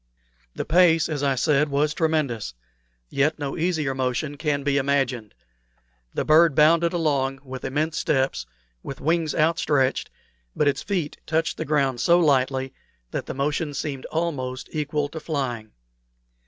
The 0.55 0.65
pace, 0.65 1.07
as 1.07 1.21
I 1.21 1.35
said, 1.35 1.69
was 1.69 1.93
tremendous, 1.93 2.55
yet 3.09 3.37
no 3.37 3.55
easier 3.55 3.93
motion 3.93 4.35
can 4.35 4.63
be 4.63 4.77
imagined. 4.77 5.35
The 6.15 6.25
bird 6.25 6.55
bounded 6.55 6.91
along 6.91 7.41
with 7.43 7.63
immense 7.63 8.07
leaps, 8.07 8.47
with 8.81 8.99
wings 8.99 9.35
outstretched, 9.35 10.09
but 10.55 10.67
its 10.67 10.81
feet 10.81 11.17
touched 11.27 11.57
the 11.57 11.65
ground 11.65 12.01
so 12.01 12.19
lightly 12.19 12.73
that 13.11 13.27
the 13.27 13.35
motion 13.35 13.75
seemed 13.75 14.05
almost 14.05 14.69
equal 14.71 15.07
to 15.09 15.19
flying. 15.19 15.71